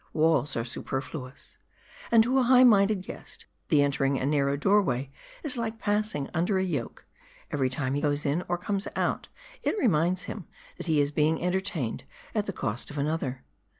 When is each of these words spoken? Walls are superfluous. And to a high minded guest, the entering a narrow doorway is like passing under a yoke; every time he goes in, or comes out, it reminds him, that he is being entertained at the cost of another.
Walls 0.13 0.55
are 0.57 0.65
superfluous. 0.65 1.59
And 2.11 2.23
to 2.23 2.39
a 2.39 2.41
high 2.41 2.63
minded 2.63 3.03
guest, 3.03 3.45
the 3.67 3.83
entering 3.83 4.17
a 4.17 4.25
narrow 4.25 4.57
doorway 4.57 5.11
is 5.43 5.57
like 5.57 5.77
passing 5.77 6.27
under 6.33 6.57
a 6.57 6.63
yoke; 6.63 7.05
every 7.51 7.69
time 7.69 7.93
he 7.93 8.01
goes 8.01 8.25
in, 8.25 8.43
or 8.47 8.57
comes 8.57 8.87
out, 8.95 9.27
it 9.61 9.77
reminds 9.77 10.23
him, 10.23 10.47
that 10.77 10.87
he 10.87 10.99
is 10.99 11.11
being 11.11 11.39
entertained 11.39 12.05
at 12.33 12.47
the 12.47 12.51
cost 12.51 12.89
of 12.89 12.97
another. 12.97 13.43